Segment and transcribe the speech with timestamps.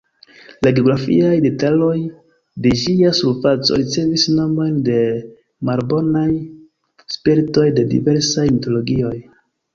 [0.67, 1.97] La "geografiaj" detaloj
[2.67, 4.97] de ĝia surfaco ricevis nomojn de
[5.71, 6.25] malbonaj
[7.19, 9.15] spiritoj de diversaj mitologioj.